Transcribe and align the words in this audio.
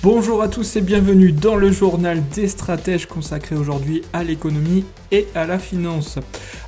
Bonjour 0.00 0.42
à 0.42 0.48
tous 0.48 0.76
et 0.76 0.80
bienvenue 0.80 1.32
dans 1.32 1.56
le 1.56 1.72
journal 1.72 2.22
des 2.28 2.46
stratèges 2.46 3.06
consacré 3.06 3.56
aujourd'hui 3.56 4.02
à 4.12 4.22
l'économie 4.22 4.84
et 5.10 5.26
à 5.34 5.44
la 5.44 5.58
finance. 5.58 6.20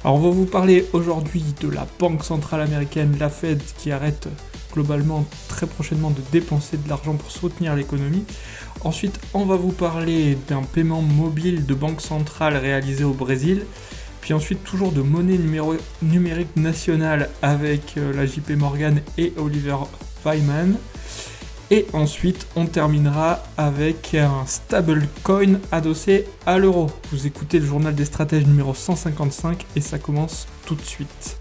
Alors 0.02 0.16
on 0.16 0.18
va 0.20 0.30
vous 0.30 0.46
parler 0.46 0.84
aujourd'hui 0.92 1.44
de 1.60 1.68
la 1.68 1.86
Banque 2.00 2.24
Centrale 2.24 2.60
Américaine, 2.60 3.16
la 3.20 3.28
Fed, 3.28 3.62
qui 3.78 3.92
arrête 3.92 4.26
globalement 4.72 5.24
très 5.46 5.68
prochainement 5.68 6.10
de 6.10 6.20
dépenser 6.32 6.76
de 6.76 6.88
l'argent 6.88 7.14
pour 7.14 7.30
soutenir 7.30 7.76
l'économie. 7.76 8.24
Ensuite 8.82 9.20
on 9.32 9.44
va 9.44 9.54
vous 9.54 9.72
parler 9.72 10.36
d'un 10.48 10.62
paiement 10.62 11.00
mobile 11.00 11.66
de 11.66 11.74
banque 11.74 12.00
centrale 12.00 12.56
réalisé 12.56 13.04
au 13.04 13.12
Brésil. 13.12 13.64
Puis 14.22 14.34
ensuite 14.34 14.64
toujours 14.64 14.90
de 14.90 15.02
monnaie 15.02 15.38
numérique 16.02 16.56
nationale 16.56 17.30
avec 17.42 17.94
euh, 17.96 18.12
la 18.12 18.26
JP 18.26 18.50
Morgan 18.56 19.00
et 19.16 19.32
Oliver 19.38 19.76
Wyman. 20.26 20.76
Et 21.72 21.86
ensuite, 21.92 22.48
on 22.56 22.66
terminera 22.66 23.44
avec 23.56 24.14
un 24.14 24.44
stablecoin 24.44 25.60
adossé 25.70 26.26
à 26.44 26.58
l'euro. 26.58 26.90
Vous 27.12 27.28
écoutez 27.28 27.60
le 27.60 27.66
journal 27.66 27.94
des 27.94 28.04
stratèges 28.04 28.44
numéro 28.44 28.74
155 28.74 29.64
et 29.76 29.80
ça 29.80 30.00
commence 30.00 30.48
tout 30.66 30.74
de 30.74 30.82
suite. 30.82 31.38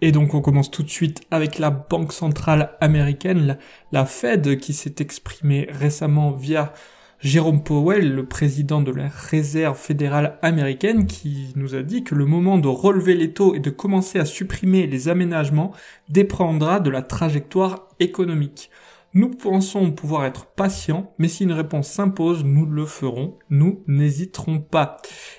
Et 0.00 0.10
donc 0.10 0.34
on 0.34 0.40
commence 0.40 0.72
tout 0.72 0.82
de 0.82 0.90
suite 0.90 1.22
avec 1.30 1.60
la 1.60 1.70
Banque 1.70 2.12
centrale 2.12 2.76
américaine, 2.80 3.58
la 3.92 4.06
Fed, 4.06 4.58
qui 4.58 4.72
s'est 4.72 4.96
exprimée 4.98 5.68
récemment 5.70 6.32
via 6.32 6.74
Jérôme 7.20 7.62
Powell, 7.62 8.14
le 8.14 8.26
président 8.26 8.82
de 8.82 8.92
la 8.92 9.08
Réserve 9.08 9.78
fédérale 9.78 10.38
américaine, 10.42 11.06
qui 11.06 11.52
nous 11.56 11.74
a 11.74 11.82
dit 11.82 12.04
que 12.04 12.14
le 12.14 12.26
moment 12.26 12.58
de 12.58 12.68
relever 12.68 13.14
les 13.14 13.32
taux 13.32 13.54
et 13.54 13.58
de 13.58 13.70
commencer 13.70 14.18
à 14.18 14.26
supprimer 14.26 14.86
les 14.86 15.08
aménagements 15.08 15.72
dépendra 16.10 16.78
de 16.78 16.90
la 16.90 17.00
trajectoire 17.02 17.88
économique. 18.00 18.70
Nous 19.16 19.30
pensons 19.30 19.92
pouvoir 19.92 20.26
être 20.26 20.44
patients, 20.44 21.14
mais 21.16 21.28
si 21.28 21.44
une 21.44 21.52
réponse 21.52 21.88
s'impose, 21.88 22.44
nous 22.44 22.66
le 22.66 22.84
ferons. 22.84 23.38
Nous 23.48 23.82
n'hésiterons 23.86 24.60
pas. 24.60 24.98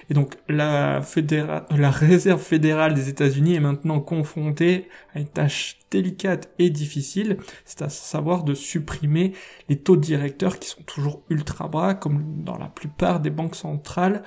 Et 0.09 0.15
donc, 0.15 0.35
la, 0.49 0.99
la 1.69 1.91
réserve 1.91 2.41
fédérale 2.41 2.95
des 2.95 3.07
États-Unis 3.07 3.53
est 3.53 3.59
maintenant 3.59 3.99
confrontée 3.99 4.87
à 5.13 5.19
une 5.19 5.27
tâche 5.27 5.77
délicate 5.91 6.51
et 6.57 6.71
difficile, 6.71 7.37
c'est 7.65 7.83
à 7.83 7.89
savoir 7.89 8.43
de 8.43 8.55
supprimer 8.55 9.33
les 9.69 9.77
taux 9.77 9.95
directeurs 9.95 10.57
qui 10.57 10.69
sont 10.69 10.81
toujours 10.81 11.21
ultra 11.29 11.67
bas, 11.67 11.93
comme 11.93 12.43
dans 12.43 12.57
la 12.57 12.69
plupart 12.69 13.19
des 13.19 13.29
banques 13.29 13.55
centrales 13.55 14.23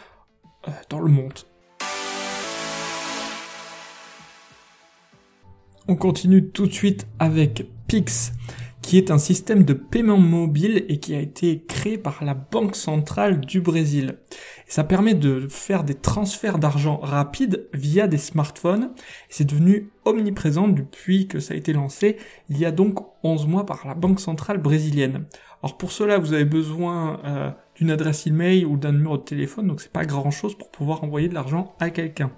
euh, 0.68 0.70
dans 0.90 1.00
le 1.00 1.10
monde. 1.10 1.40
On 5.88 5.96
continue 5.96 6.50
tout 6.50 6.68
de 6.68 6.72
suite 6.72 7.08
avec 7.18 7.66
Pix 7.88 8.32
qui 8.90 8.98
est 8.98 9.12
un 9.12 9.18
système 9.18 9.64
de 9.64 9.72
paiement 9.72 10.18
mobile 10.18 10.84
et 10.88 10.98
qui 10.98 11.14
a 11.14 11.20
été 11.20 11.62
créé 11.62 11.96
par 11.96 12.24
la 12.24 12.34
Banque 12.34 12.74
centrale 12.74 13.38
du 13.38 13.60
Brésil. 13.60 14.18
ça 14.66 14.82
permet 14.82 15.14
de 15.14 15.46
faire 15.48 15.84
des 15.84 15.94
transferts 15.94 16.58
d'argent 16.58 16.96
rapides 17.00 17.68
via 17.72 18.08
des 18.08 18.18
smartphones. 18.18 18.90
C'est 19.28 19.44
devenu 19.44 19.92
omniprésent 20.04 20.66
depuis 20.66 21.28
que 21.28 21.38
ça 21.38 21.54
a 21.54 21.56
été 21.56 21.72
lancé 21.72 22.16
il 22.48 22.58
y 22.58 22.64
a 22.64 22.72
donc 22.72 22.98
11 23.22 23.46
mois 23.46 23.64
par 23.64 23.86
la 23.86 23.94
Banque 23.94 24.18
centrale 24.18 24.58
brésilienne. 24.58 25.26
Alors 25.62 25.76
pour 25.76 25.92
cela, 25.92 26.18
vous 26.18 26.32
avez 26.32 26.44
besoin 26.44 27.20
euh, 27.24 27.52
d'une 27.76 27.92
adresse 27.92 28.26
email 28.26 28.64
ou 28.64 28.76
d'un 28.76 28.90
numéro 28.90 29.18
de 29.18 29.22
téléphone, 29.22 29.68
donc 29.68 29.80
c'est 29.82 29.92
pas 29.92 30.04
grand 30.04 30.32
chose 30.32 30.58
pour 30.58 30.68
pouvoir 30.72 31.04
envoyer 31.04 31.28
de 31.28 31.34
l'argent 31.34 31.76
à 31.78 31.90
quelqu'un. 31.90 32.32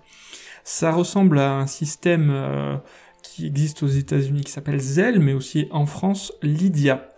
Ça 0.65 0.93
ressemble 0.93 1.39
à 1.39 1.55
un 1.55 1.67
système 1.67 2.29
euh, 2.31 2.77
qui 3.23 3.47
existe 3.47 3.83
aux 3.83 3.89
États-Unis 3.89 4.43
qui 4.43 4.53
s'appelle 4.53 4.81
Zelle, 4.81 5.21
mais 5.21 5.33
aussi 5.33 5.69
en 5.71 5.87
France 5.87 6.33
Lydia. 6.43 7.09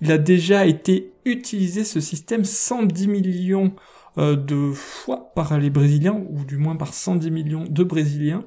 Il 0.00 0.12
a 0.12 0.18
déjà 0.18 0.66
été 0.66 1.12
utilisé 1.24 1.84
ce 1.84 2.00
système 2.00 2.44
110 2.44 3.08
millions 3.08 3.72
euh, 4.18 4.36
de 4.36 4.72
fois 4.72 5.32
par 5.34 5.58
les 5.58 5.70
Brésiliens, 5.70 6.22
ou 6.30 6.44
du 6.44 6.58
moins 6.58 6.76
par 6.76 6.92
110 6.92 7.30
millions 7.30 7.64
de 7.68 7.82
Brésiliens, 7.82 8.44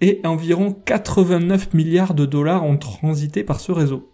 et 0.00 0.20
environ 0.24 0.72
89 0.72 1.72
milliards 1.72 2.14
de 2.14 2.26
dollars 2.26 2.64
ont 2.64 2.76
transité 2.76 3.42
par 3.42 3.60
ce 3.60 3.72
réseau. 3.72 4.12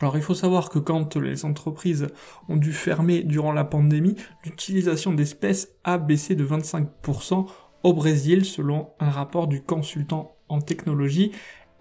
Alors 0.00 0.16
il 0.16 0.22
faut 0.22 0.34
savoir 0.34 0.68
que 0.68 0.78
quand 0.78 1.16
les 1.16 1.44
entreprises 1.44 2.08
ont 2.48 2.56
dû 2.56 2.72
fermer 2.72 3.22
durant 3.22 3.52
la 3.52 3.64
pandémie, 3.64 4.16
l'utilisation 4.44 5.14
d'espèces 5.14 5.76
a 5.84 5.98
baissé 5.98 6.34
de 6.34 6.44
25% 6.44 7.46
au 7.84 7.92
Brésil 7.92 8.44
selon 8.44 8.90
un 9.00 9.10
rapport 9.10 9.46
du 9.46 9.62
consultant 9.62 10.36
en 10.52 10.60
technologie 10.60 11.32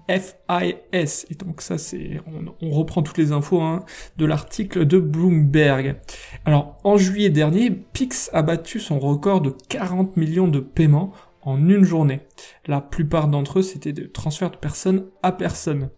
FIS. 0.09 1.25
Et 1.29 1.35
donc 1.35 1.61
ça 1.61 1.77
c'est, 1.77 2.21
on, 2.61 2.69
reprend 2.71 3.03
toutes 3.03 3.17
les 3.17 3.31
infos 3.31 3.61
hein, 3.61 3.85
de 4.17 4.25
l'article 4.25 4.85
de 4.85 4.99
Bloomberg. 4.99 5.97
Alors 6.45 6.77
en 6.83 6.97
juillet 6.97 7.29
dernier, 7.29 7.71
Pix 7.71 8.29
a 8.33 8.41
battu 8.41 8.79
son 8.79 8.99
record 8.99 9.41
de 9.41 9.53
40 9.69 10.17
millions 10.17 10.47
de 10.47 10.59
paiements 10.59 11.11
en 11.43 11.57
une 11.67 11.83
journée. 11.83 12.21
La 12.67 12.81
plupart 12.81 13.27
d'entre 13.27 13.59
eux 13.59 13.63
c'était 13.63 13.93
des 13.93 14.09
transferts 14.09 14.51
de 14.51 14.57
personne 14.57 15.05
à 15.23 15.31
personne. 15.31 15.89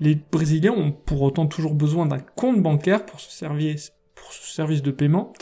Les 0.00 0.14
Brésiliens 0.14 0.72
ont 0.72 0.92
pour 0.92 1.22
autant 1.22 1.46
toujours 1.46 1.74
besoin 1.74 2.06
d'un 2.06 2.20
compte 2.20 2.62
bancaire 2.62 3.04
pour 3.04 3.18
ce 3.18 3.32
service, 3.32 3.92
pour 4.14 4.32
ce 4.32 4.54
service 4.54 4.82
de 4.82 4.92
paiement, 4.92 5.32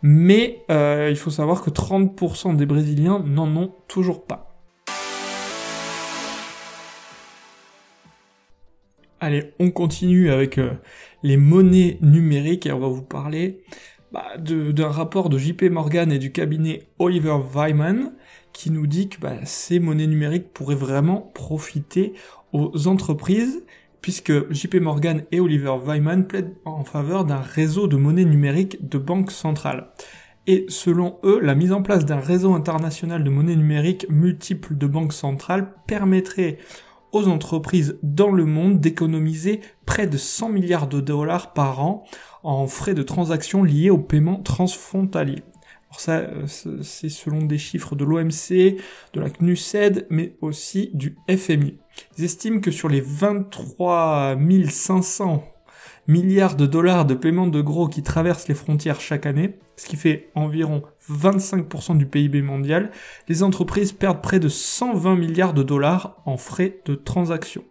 mais 0.00 0.64
euh, 0.70 1.08
il 1.10 1.16
faut 1.16 1.30
savoir 1.30 1.62
que 1.62 1.68
30% 1.68 2.56
des 2.56 2.64
Brésiliens 2.64 3.18
n'en 3.18 3.54
ont 3.54 3.74
toujours 3.86 4.24
pas. 4.24 4.47
Allez, 9.20 9.52
on 9.58 9.72
continue 9.72 10.30
avec 10.30 10.58
euh, 10.58 10.70
les 11.24 11.36
monnaies 11.36 11.98
numériques 12.02 12.66
et 12.66 12.72
on 12.72 12.78
va 12.78 12.86
vous 12.86 13.02
parler 13.02 13.60
bah, 14.12 14.36
d'un 14.38 14.88
rapport 14.88 15.28
de 15.28 15.36
JP 15.36 15.64
Morgan 15.64 16.12
et 16.12 16.20
du 16.20 16.30
cabinet 16.30 16.84
Oliver 17.00 17.36
Wyman 17.54 18.12
qui 18.52 18.70
nous 18.70 18.86
dit 18.86 19.08
que 19.08 19.18
bah, 19.20 19.34
ces 19.44 19.80
monnaies 19.80 20.06
numériques 20.06 20.52
pourraient 20.52 20.76
vraiment 20.76 21.32
profiter 21.34 22.12
aux 22.52 22.86
entreprises 22.86 23.64
puisque 24.02 24.52
JP 24.52 24.76
Morgan 24.76 25.24
et 25.32 25.40
Oliver 25.40 25.74
Wyman 25.84 26.24
plaident 26.24 26.54
en 26.64 26.84
faveur 26.84 27.24
d'un 27.24 27.40
réseau 27.40 27.88
de 27.88 27.96
monnaies 27.96 28.24
numériques 28.24 28.88
de 28.88 28.98
banques 28.98 29.32
centrales. 29.32 29.88
Et 30.46 30.64
selon 30.68 31.18
eux, 31.24 31.40
la 31.42 31.56
mise 31.56 31.72
en 31.72 31.82
place 31.82 32.06
d'un 32.06 32.20
réseau 32.20 32.54
international 32.54 33.24
de 33.24 33.30
monnaies 33.30 33.56
numériques 33.56 34.06
multiples 34.08 34.78
de 34.78 34.86
banques 34.86 35.12
centrales 35.12 35.74
permettrait 35.86 36.58
aux 37.12 37.28
entreprises 37.28 37.98
dans 38.02 38.30
le 38.30 38.44
monde 38.44 38.80
d'économiser 38.80 39.60
près 39.86 40.06
de 40.06 40.16
100 40.16 40.50
milliards 40.50 40.88
de 40.88 41.00
dollars 41.00 41.52
par 41.52 41.80
an 41.80 42.04
en 42.42 42.66
frais 42.66 42.94
de 42.94 43.02
transaction 43.02 43.62
liés 43.62 43.90
au 43.90 43.98
paiement 43.98 44.40
transfrontalier. 44.42 45.42
Alors 45.90 46.00
ça, 46.00 46.18
euh, 46.18 46.46
c'est 46.82 47.08
selon 47.08 47.44
des 47.44 47.58
chiffres 47.58 47.96
de 47.96 48.04
l'OMC, 48.04 48.76
de 49.14 49.20
la 49.20 49.30
CNUSED, 49.30 50.06
mais 50.10 50.36
aussi 50.42 50.90
du 50.92 51.16
FMI. 51.28 51.78
Ils 52.18 52.24
estiment 52.24 52.60
que 52.60 52.70
sur 52.70 52.88
les 52.88 53.00
23 53.00 54.36
500 54.68 55.44
milliards 56.08 56.56
de 56.56 56.64
dollars 56.66 57.04
de 57.04 57.14
paiements 57.14 57.46
de 57.46 57.60
gros 57.60 57.86
qui 57.86 58.02
traversent 58.02 58.48
les 58.48 58.54
frontières 58.54 59.00
chaque 59.00 59.26
année, 59.26 59.58
ce 59.76 59.86
qui 59.86 59.96
fait 59.96 60.30
environ 60.34 60.82
25% 61.10 61.98
du 61.98 62.06
PIB 62.06 62.40
mondial, 62.40 62.90
les 63.28 63.42
entreprises 63.42 63.92
perdent 63.92 64.22
près 64.22 64.40
de 64.40 64.48
120 64.48 65.16
milliards 65.16 65.52
de 65.52 65.62
dollars 65.62 66.16
en 66.24 66.38
frais 66.38 66.80
de 66.86 66.94
transaction. 66.94 67.62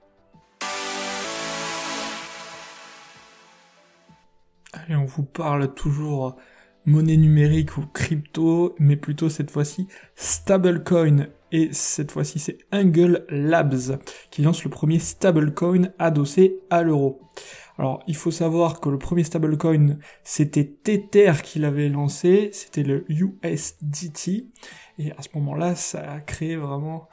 Allez, 4.71 4.95
on 4.95 5.05
vous 5.05 5.23
parle 5.23 5.73
toujours 5.73 6.35
monnaie 6.85 7.17
numérique 7.17 7.77
ou 7.77 7.85
crypto, 7.87 8.75
mais 8.79 8.95
plutôt 8.95 9.29
cette 9.29 9.51
fois-ci 9.51 9.87
stablecoin. 10.15 11.27
Et 11.51 11.69
cette 11.71 12.11
fois-ci, 12.11 12.39
c'est 12.39 12.59
Angle 12.71 13.25
Labs 13.29 13.99
qui 14.31 14.41
lance 14.41 14.63
le 14.63 14.69
premier 14.69 14.99
stablecoin 14.99 15.89
adossé 15.97 16.59
à 16.69 16.83
l'euro. 16.83 17.21
Alors, 17.77 18.03
il 18.07 18.15
faut 18.15 18.31
savoir 18.31 18.79
que 18.79 18.89
le 18.89 18.97
premier 18.97 19.23
stablecoin, 19.23 19.97
c'était 20.23 20.65
Tether 20.65 21.33
qui 21.43 21.59
l'avait 21.59 21.89
lancé, 21.89 22.49
c'était 22.51 22.83
le 22.83 23.05
USDT, 23.09 24.47
et 24.97 25.11
à 25.11 25.21
ce 25.21 25.29
moment-là, 25.35 25.75
ça 25.75 26.11
a 26.11 26.19
créé 26.19 26.55
vraiment 26.55 27.07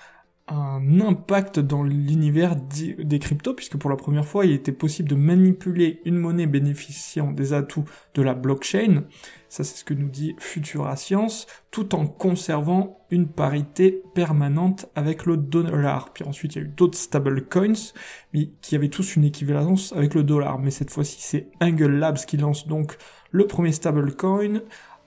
un 0.46 1.00
impact 1.00 1.58
dans 1.58 1.82
l'univers 1.82 2.54
des 2.56 3.18
cryptos, 3.18 3.54
puisque 3.54 3.78
pour 3.78 3.88
la 3.88 3.96
première 3.96 4.26
fois, 4.26 4.44
il 4.44 4.52
était 4.52 4.72
possible 4.72 5.08
de 5.08 5.14
manipuler 5.14 6.00
une 6.04 6.18
monnaie 6.18 6.46
bénéficiant 6.46 7.32
des 7.32 7.54
atouts 7.54 7.84
de 8.14 8.22
la 8.22 8.34
blockchain, 8.34 9.04
ça 9.48 9.64
c'est 9.64 9.78
ce 9.78 9.84
que 9.84 9.94
nous 9.94 10.08
dit 10.08 10.34
Futura 10.38 10.96
Science, 10.96 11.46
tout 11.70 11.94
en 11.94 12.06
conservant 12.06 12.98
une 13.10 13.26
parité 13.26 14.02
permanente 14.14 14.86
avec 14.94 15.24
le 15.24 15.38
dollar. 15.38 16.12
Puis 16.12 16.24
ensuite, 16.24 16.56
il 16.56 16.58
y 16.58 16.62
a 16.62 16.64
eu 16.64 16.70
d'autres 16.70 16.98
stablecoins, 16.98 17.92
mais 18.34 18.50
qui 18.60 18.76
avaient 18.76 18.88
tous 18.88 19.16
une 19.16 19.24
équivalence 19.24 19.92
avec 19.94 20.14
le 20.14 20.24
dollar. 20.24 20.58
Mais 20.58 20.70
cette 20.70 20.90
fois-ci, 20.90 21.18
c'est 21.20 21.48
Angle 21.60 21.96
Labs 21.96 22.18
qui 22.26 22.36
lance 22.36 22.66
donc 22.66 22.98
le 23.30 23.46
premier 23.46 23.72
stablecoin 23.72 24.60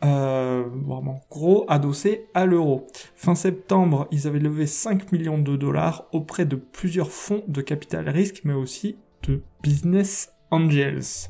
euh, 0.03 0.63
vraiment 0.85 1.21
gros, 1.29 1.65
adossé 1.67 2.27
à 2.33 2.45
l'euro. 2.45 2.87
Fin 3.15 3.35
septembre, 3.35 4.07
ils 4.11 4.27
avaient 4.27 4.39
levé 4.39 4.67
5 4.67 5.11
millions 5.11 5.39
de 5.39 5.55
dollars 5.55 6.05
auprès 6.11 6.45
de 6.45 6.55
plusieurs 6.55 7.11
fonds 7.11 7.43
de 7.47 7.61
capital 7.61 8.07
risque, 8.09 8.41
mais 8.43 8.53
aussi 8.53 8.97
de 9.23 9.41
business 9.63 10.33
angels. 10.51 11.29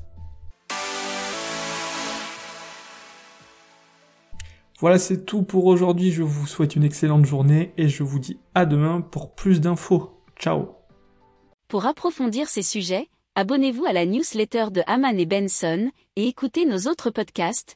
Voilà, 4.80 5.00
c'est 5.00 5.25
tout 5.25 5.42
pour 5.42 5.66
aujourd'hui. 5.66 6.12
Je 6.12 6.22
vous 6.22 6.46
souhaite 6.46 6.75
une 6.75 6.84
excellente 6.84 7.25
journée 7.25 7.74
et 7.78 7.90
je 7.90 8.04
vous 8.04 8.20
dis 8.20 8.40
à 8.54 8.66
demain 8.66 9.02
pour 9.02 9.34
plus 9.34 9.60
d'infos. 9.60 10.22
Ciao 10.40 10.75
Pour 11.68 11.88
approfondir 11.88 12.48
ces 12.48 12.62
sujets, 12.62 13.08
abonnez-vous 13.34 13.86
à 13.86 13.94
la 13.94 14.06
newsletter 14.06 14.66
de 14.72 14.84
Haman 14.86 15.18
et 15.18 15.25
Benson 15.25 15.90
et 16.16 16.28
écoutez 16.28 16.66
nos 16.66 16.88
autres 16.90 17.10
podcasts 17.10 17.75